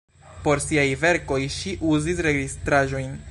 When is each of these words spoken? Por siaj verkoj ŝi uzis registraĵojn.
Por 0.45 0.61
siaj 0.67 0.85
verkoj 1.03 1.39
ŝi 1.57 1.75
uzis 1.93 2.25
registraĵojn. 2.29 3.15